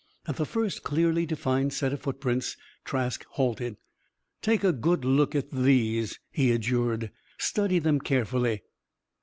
At 0.25 0.37
the 0.37 0.47
first 0.47 0.81
clearly 0.81 1.27
defined 1.27 1.73
set 1.73 1.93
of 1.93 2.01
footprints, 2.01 2.57
Trask 2.83 3.23
halted. 3.33 3.77
"Take 4.41 4.63
a 4.63 4.73
good 4.73 5.05
look 5.05 5.35
at 5.35 5.51
those," 5.51 6.17
he 6.31 6.51
adjured. 6.51 7.11
"Study 7.37 7.77
them 7.77 7.99
carefully. 7.99 8.63